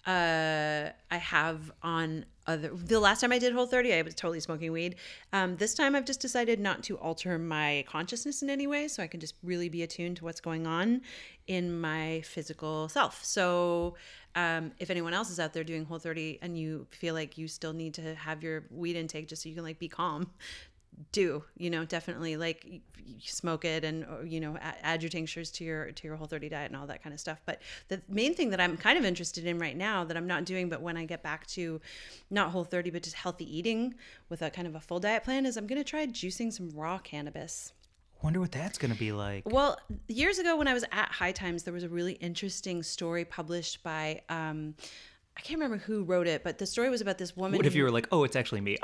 [0.09, 2.71] uh, I have on other.
[2.73, 4.95] The last time I did Whole 30, I was totally smoking weed.
[5.33, 9.03] Um, this time I've just decided not to alter my consciousness in any way, so
[9.03, 11.01] I can just really be attuned to what's going on
[11.45, 13.23] in my physical self.
[13.23, 13.97] So
[14.33, 17.47] um, if anyone else is out there doing Whole 30 and you feel like you
[17.47, 20.31] still need to have your weed intake just so you can like be calm,
[21.11, 22.81] do you know definitely like
[23.19, 26.71] smoke it and you know add, your tinctures to your to your whole 30 diet
[26.71, 29.45] and all that kind of stuff but the main thing that i'm kind of interested
[29.45, 31.79] in right now that i'm not doing but when i get back to
[32.29, 33.95] not whole 30 but just healthy eating
[34.29, 36.69] with a kind of a full diet plan is i'm going to try juicing some
[36.71, 37.73] raw cannabis
[38.21, 39.47] Wonder what that's gonna be like.
[39.47, 43.23] well, years ago when I was at High Times, there was a really interesting story
[43.23, 44.75] published by um,
[45.39, 47.55] I can't remember who wrote it, but the story was about this woman.
[47.57, 48.77] What if who- you were like, oh, it's actually me?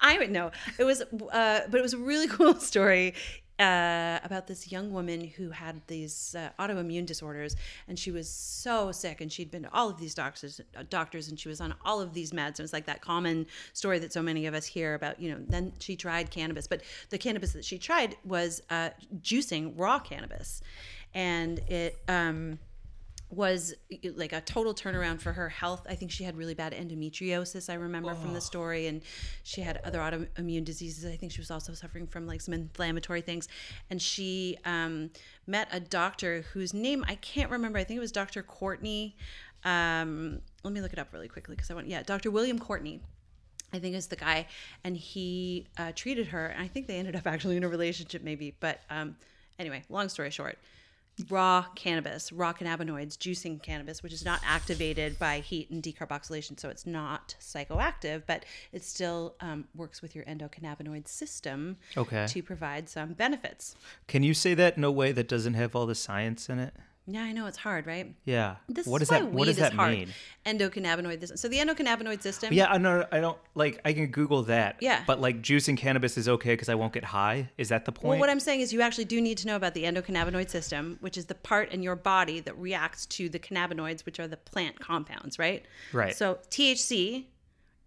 [0.00, 0.50] I would know.
[0.78, 3.12] It was, uh, but it was a really cool story
[3.58, 7.54] uh, about this young woman who had these uh, autoimmune disorders,
[7.86, 11.28] and she was so sick, and she'd been to all of these doctors, uh, doctors,
[11.28, 12.46] and she was on all of these meds.
[12.46, 15.20] And it was like that common story that so many of us hear about.
[15.20, 18.88] You know, then she tried cannabis, but the cannabis that she tried was uh,
[19.20, 20.62] juicing raw cannabis,
[21.12, 21.98] and it.
[22.08, 22.58] Um,
[23.34, 23.74] was
[24.16, 25.86] like a total turnaround for her health.
[25.88, 29.02] I think she had really bad endometriosis, I remember from the story, and
[29.42, 31.04] she had other autoimmune diseases.
[31.04, 33.48] I think she was also suffering from like some inflammatory things.
[33.90, 35.10] And she um,
[35.46, 37.78] met a doctor whose name I can't remember.
[37.78, 38.42] I think it was Dr.
[38.42, 39.16] Courtney.
[39.64, 42.30] Um, let me look it up really quickly because I want, yeah, Dr.
[42.30, 43.00] William Courtney.
[43.72, 44.46] I think is the guy,
[44.84, 46.46] and he uh, treated her.
[46.46, 48.54] And I think they ended up actually in a relationship, maybe.
[48.60, 49.16] But um,
[49.58, 50.58] anyway, long story short,
[51.30, 56.68] raw cannabis, raw cannabinoids, juicing cannabis, which is not activated by heat and decarboxylation, so
[56.68, 62.26] it's not psychoactive, but it still um, works with your endocannabinoid system Okay.
[62.28, 63.76] to provide some benefits.
[64.08, 66.74] Can you say that in a way that doesn't have all the science in it?
[67.06, 68.14] Yeah, I know it's hard, right?
[68.24, 68.56] Yeah.
[68.68, 69.92] This what is does why that What does is that hard.
[69.92, 70.08] mean?
[70.46, 71.20] Endocannabinoid.
[71.20, 72.52] This, so the endocannabinoid system.
[72.52, 73.04] Yeah, I know.
[73.12, 73.80] I don't like.
[73.84, 74.76] I can Google that.
[74.80, 75.02] Yeah.
[75.06, 77.50] But like, juicing cannabis is okay because I won't get high.
[77.58, 78.08] Is that the point?
[78.08, 80.96] Well, what I'm saying is, you actually do need to know about the endocannabinoid system,
[81.00, 84.38] which is the part in your body that reacts to the cannabinoids, which are the
[84.38, 85.64] plant compounds, right?
[85.92, 86.16] Right.
[86.16, 87.24] So THC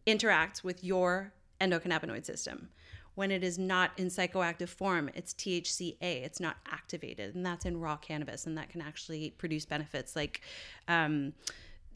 [0.06, 2.70] interacts with your endocannabinoid system.
[3.18, 5.96] When it is not in psychoactive form, it's THCA.
[6.02, 10.42] It's not activated, and that's in raw cannabis, and that can actually produce benefits like.
[10.88, 11.34] Um,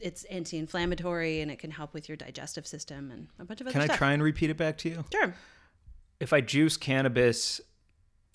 [0.00, 3.72] it's anti-inflammatory and it can help with your digestive system and a bunch of other
[3.78, 5.04] can I try and repeat it back to you?
[5.12, 5.32] Sure.
[6.18, 7.60] If I juice cannabis,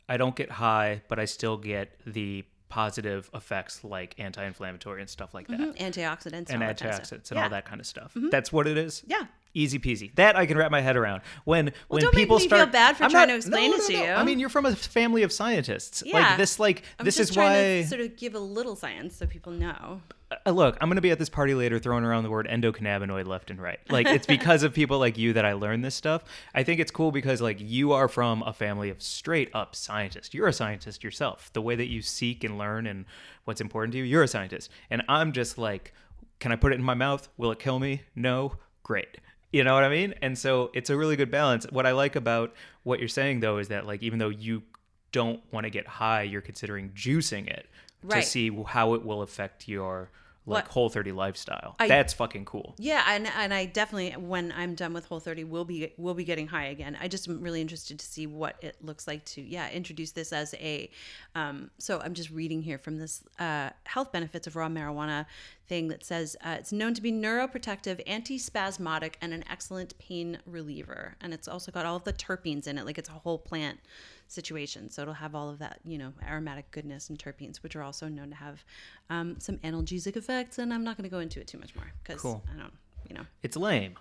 [0.07, 5.33] I don't get high, but I still get the positive effects like anti-inflammatory and stuff
[5.33, 5.77] like that, Mhm.
[5.77, 7.19] Antioxidants and all that kind of stuff.
[7.19, 7.43] antioxidants and Yeah.
[7.43, 8.11] all that kind of stuff.
[8.15, 9.03] That's what it is.
[9.05, 9.25] Yeah.
[9.57, 10.13] Easy peasy.
[10.15, 11.21] That I can wrap my head around.
[11.43, 13.71] When when don't make people me feel start, bad for I'm trying not- to explain
[13.71, 14.03] no, it no, to no.
[14.03, 14.11] you.
[14.11, 16.03] I mean, you're from a family of scientists.
[16.05, 16.19] Yeah.
[16.19, 17.81] Like this, like I'm this is why.
[17.81, 20.01] to sort of give a little science so people know.
[20.45, 23.25] Uh, look, I'm going to be at this party later throwing around the word endocannabinoid
[23.27, 23.79] left and right.
[23.89, 26.23] Like it's because of people like you that I learned this stuff.
[26.53, 30.33] I think it's cool because like you are from a family of straight up scientists.
[30.33, 31.49] You're a scientist yourself.
[31.53, 33.05] The way that you seek and learn and
[33.45, 34.69] what's important to you, you're a scientist.
[34.89, 35.93] And I'm just like,
[36.39, 37.29] can I put it in my mouth?
[37.37, 38.03] Will it kill me?
[38.15, 38.53] No.
[38.83, 39.17] Great.
[39.51, 40.13] You know what I mean?
[40.21, 41.65] And so it's a really good balance.
[41.71, 44.63] What I like about what you're saying though is that like even though you
[45.11, 47.67] don't want to get high, you're considering juicing it
[48.03, 48.21] Right.
[48.23, 50.11] to see how it will affect your
[50.47, 51.75] like What- whole 30 lifestyle.
[51.77, 52.73] I- That's fucking cool.
[52.77, 56.23] Yeah, and and I definitely when I'm done with Whole 30 will be will be
[56.23, 56.97] getting high again.
[56.99, 60.31] I just am really interested to see what it looks like to yeah introduce this
[60.31, 60.89] as a.
[61.35, 65.25] Um, so I'm just reading here from this uh, health benefits of raw marijuana
[65.67, 71.15] thing that says uh, it's known to be neuroprotective, antispasmodic, and an excellent pain reliever.
[71.19, 73.79] And it's also got all of the terpenes in it, like it's a whole plant
[74.27, 74.89] situation.
[74.89, 78.07] So it'll have all of that, you know, aromatic goodness and terpenes, which are also
[78.07, 78.63] known to have
[79.09, 80.57] um, some analgesic effects.
[80.59, 82.43] And I'm not going to go into it too much more because Cool.
[82.53, 82.73] I don't,
[83.07, 83.25] you know.
[83.43, 83.95] It's lame.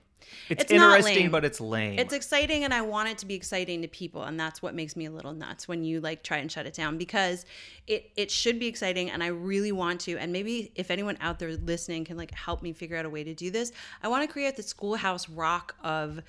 [0.49, 1.99] It's, It's interesting, but it's lame.
[1.99, 4.97] It's exciting and I want it to be exciting to people and that's what makes
[4.97, 7.45] me a little nuts when you like try and shut it down because
[7.87, 11.39] it it should be exciting and I really want to and maybe if anyone out
[11.39, 13.73] there listening can like help me figure out a way to do this.
[14.03, 16.21] I want to create the schoolhouse rock of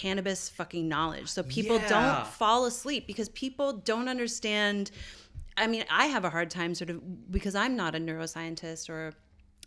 [0.00, 1.88] cannabis fucking knowledge so people Yeah.
[1.88, 4.90] don't fall asleep because people don't understand
[5.58, 9.14] I mean, I have a hard time sort of because I'm not a neuroscientist or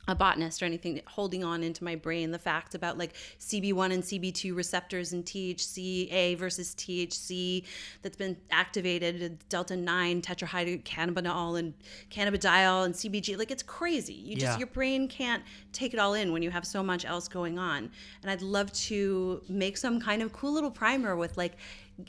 [0.07, 4.01] a botanist or anything holding on into my brain the facts about like CB1 and
[4.01, 7.63] CB2 receptors and THCA versus THC
[8.01, 11.73] that's been activated uh, delta 9 tetrahydrocannabinol and
[12.12, 14.57] cannabidiol and CBG like it's crazy you just Yeah.
[14.57, 17.91] your brain can't take it all in when you have so much else going on
[18.21, 21.53] and I'd love to make some kind of cool little primer with like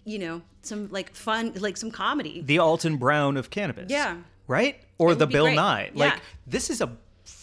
[0.05, 3.87] you know some like fun like some comedy The Alton Brown of cannabis.
[3.90, 4.18] Yeah.
[4.46, 4.81] Right?
[4.98, 5.55] Or It the Bill great.
[5.57, 5.90] Nye.
[5.94, 6.05] Yeah.
[6.05, 6.90] Like, this is a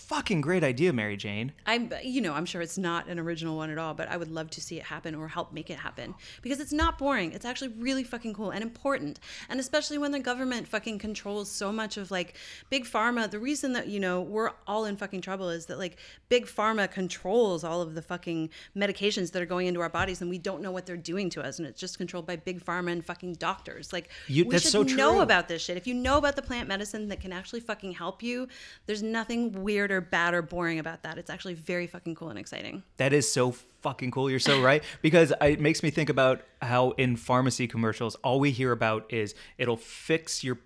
[0.07, 1.51] fucking great idea, Mary Jane.
[1.65, 4.31] I'm, you know, I'm sure it's not an original one at all, but I would
[4.31, 7.33] love to see it happen or help make it happen because it's not boring.
[7.33, 9.19] It's actually really fucking cool and important.
[9.49, 12.35] And especially when the government fucking controls so much of like
[12.69, 13.29] big pharma.
[13.29, 15.97] The reason that, you know, we're all in fucking trouble is that like
[16.29, 20.29] big pharma controls all of the fucking medications that are going into our bodies and
[20.29, 21.59] we don't know what they're doing to us.
[21.59, 23.91] And it's just controlled by big pharma and fucking doctors.
[23.91, 25.75] Like, You- we that's should so know about this shit.
[25.75, 28.47] If you know about the plant medicine that can actually fucking help you,
[28.85, 31.17] there's nothing weird or bad or boring about that.
[31.17, 32.83] It's actually very fucking cool and exciting.
[32.97, 34.29] That is so fucking cool.
[34.29, 34.83] You're so right.
[35.01, 39.35] Because it makes me think about how in pharmacy commercials, all we hear about is
[39.57, 40.59] it'll fix your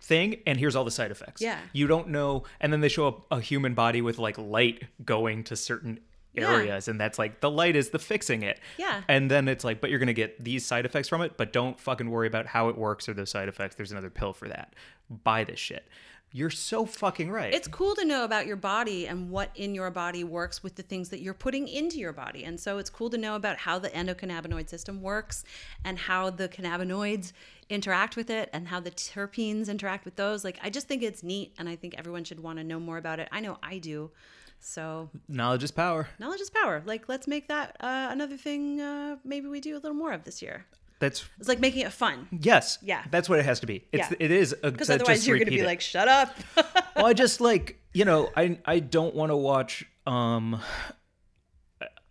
[0.00, 1.40] thing and here's all the side effects.
[1.40, 1.58] Yeah.
[1.72, 2.44] You don't know.
[2.60, 6.00] And then they show up a human body with like light going to certain
[6.34, 6.50] Yeah.
[6.50, 8.58] areas and that's like the light is the fixing it.
[8.78, 9.02] Yeah.
[9.06, 11.78] And then it's like, but you're to get these side effects from it, but don't
[11.78, 13.76] fucking worry about how it works or those side effects.
[13.76, 14.74] There's another pill for that.
[15.08, 15.86] Buy this shit.
[16.32, 17.52] You're so fucking right.
[17.52, 20.82] It's cool to know about your body and what in your body works with the
[20.82, 22.44] things that you're putting into your body.
[22.44, 25.44] And so it's cool to know about how the endocannabinoid system works
[25.84, 27.32] and how the cannabinoids
[27.68, 30.42] interact with it and how the terpenes interact with those.
[30.44, 32.96] Like, I just think it's neat and I think everyone should want to know more
[32.96, 33.28] about it.
[33.30, 34.10] I know I do.
[34.58, 36.08] So, Knowledge is power.
[36.18, 36.82] knowledge is power.
[36.86, 40.24] Like, let's make that uh, another thing uh, maybe we do a little more of
[40.24, 40.64] this year.
[41.02, 42.28] That's It's like making it fun.
[42.30, 42.78] yes.
[42.80, 43.02] Yeah.
[43.10, 43.86] That's what it has to be.
[43.92, 44.16] It's Yeah.
[44.20, 45.66] it is Because otherwise just you're going to be it.
[45.66, 46.32] like, shut up.
[46.96, 49.84] well, I just like you know, I I don't want to watch.
[50.06, 50.60] Um,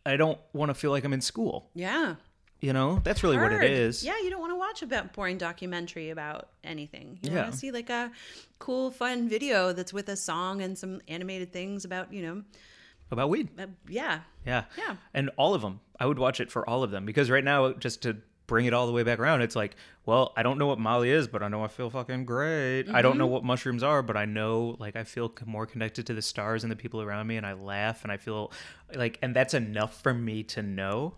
[0.06, 1.70] I- don't want to feel like I'm in school.
[1.74, 2.16] yeah.
[2.60, 4.04] You know, that's really what it is.
[4.04, 7.18] Yeah, you don't want to watch a boring documentary about anything.
[7.24, 7.42] You Yeah.
[7.42, 8.12] want to see like a
[8.60, 12.44] cool, fun video that's with a song and some animated things about, you know,
[13.10, 13.50] About weed.
[13.60, 14.20] uh, yeah.
[14.46, 14.66] Yeah.
[14.78, 14.98] Yeah.
[15.16, 15.80] And all of them.
[16.00, 18.74] I would watch it for all of them because right now, just to bring it
[18.74, 19.76] all the way back around, it's like,
[20.06, 22.90] well, I don't know what Molly is, but I know I feel fucking great.
[22.90, 23.34] I don't know Mm-hmm.
[23.34, 26.72] what mushrooms are, but I know like I feel more connected to the stars and
[26.72, 28.52] the people around me, and I laugh and I feel
[28.96, 31.16] like, and that's enough for me to know.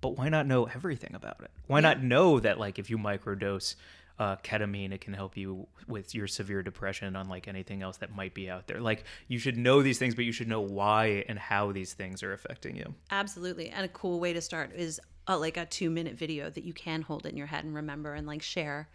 [0.00, 1.50] But why not know everything about it?
[1.66, 3.74] Why not know that like if you microdose
[4.20, 8.32] uh, ketamine, it can help you with your severe depression, unlike anything else that might
[8.34, 8.80] be out there.
[8.80, 12.22] Like you should know these things, but you should know why and how these things
[12.22, 12.94] are affecting you.
[13.10, 13.70] Absolutely.
[13.70, 16.72] And a cool way to start is uh, like a two minute video that you
[16.72, 18.88] can hold in your head and remember and like share.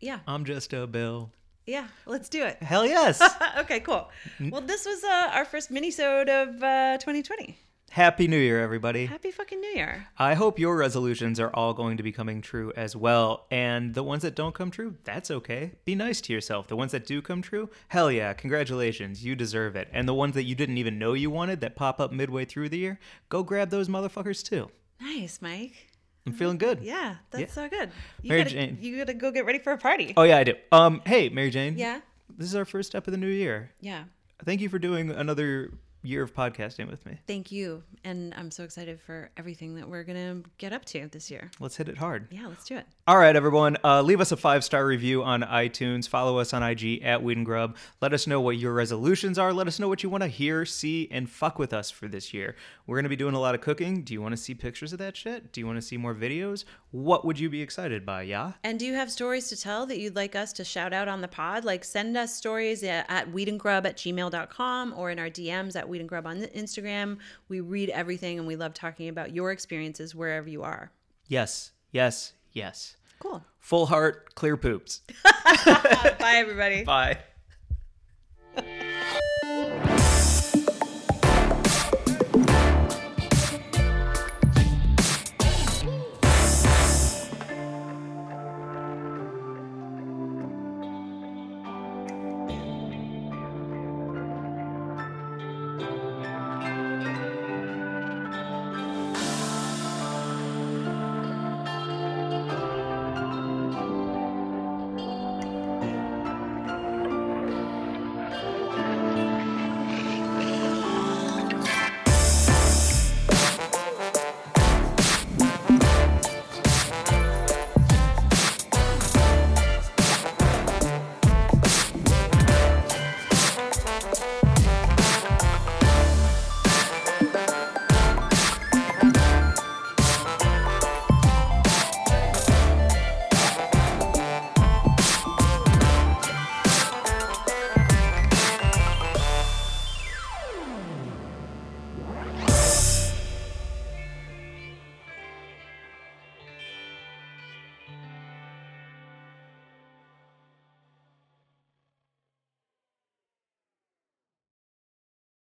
[0.00, 0.20] Yeah.
[0.26, 1.30] I'm just a bill.
[1.66, 1.86] Yeah.
[2.06, 2.62] Let's do it.
[2.62, 3.22] Hell yes.
[3.58, 4.10] okay, cool.
[4.50, 7.56] Well, this was uh, our first mini-sode of uh, 2020.
[7.92, 9.04] Happy New Year, everybody.
[9.04, 10.08] Happy fucking New Year.
[10.18, 13.46] I hope your resolutions are all going to be coming true as well.
[13.50, 15.72] And the ones that don't come true, that's okay.
[15.84, 16.68] Be nice to yourself.
[16.68, 19.22] The ones that do come true, hell yeah, congratulations.
[19.22, 19.88] You deserve it.
[19.92, 22.70] And the ones that you didn't even know you wanted that pop up midway through
[22.70, 24.70] the year, go grab those motherfuckers too.
[25.02, 25.88] Nice, Mike.
[26.26, 26.80] I'm feeling good.
[26.82, 27.90] Yeah, that's so good.
[28.22, 28.78] You Mary gotta, Jane.
[28.80, 30.14] You gotta go get ready for a party.
[30.16, 30.54] Oh yeah, I do.
[30.70, 31.76] Um, hey, Mary Jane.
[31.76, 32.00] Yeah.
[32.38, 33.72] This is our first step of the new year.
[33.80, 34.04] Yeah.
[34.44, 37.18] Thank you for doing another year of podcasting with me.
[37.26, 37.82] Thank you.
[38.04, 41.50] And I'm so excited for everything that we're going to get up to this year.
[41.60, 42.28] Let's hit it hard.
[42.30, 42.86] Yeah, let's do it.
[43.06, 43.76] All right, everyone.
[43.84, 46.08] Uh, leave us a five star review on iTunes.
[46.08, 47.76] Follow us on IG at Weed and Grub.
[48.00, 49.52] Let us know what your resolutions are.
[49.52, 52.34] Let us know what you want to hear, see, and fuck with us for this
[52.34, 52.56] year.
[52.86, 54.02] We're going to be doing a lot of cooking.
[54.02, 55.52] Do you want to see pictures of that shit?
[55.52, 56.64] Do you want to see more videos?
[56.90, 58.22] What would you be excited by?
[58.22, 58.52] Yeah?
[58.64, 61.20] And do you have stories to tell that you'd like us to shout out on
[61.20, 61.64] the pod?
[61.64, 66.26] Like send us stories at, at weedandgrub at gmail.com or in our DMs at weedandgrub
[66.26, 67.18] on Instagram.
[67.48, 70.90] We read everything and we love talking about your experiences wherever you are.
[71.28, 72.96] Yes, yes, yes.
[73.18, 73.44] Cool.
[73.60, 75.02] Full heart, clear poops.
[75.64, 76.84] Bye, everybody.
[76.84, 77.18] Bye.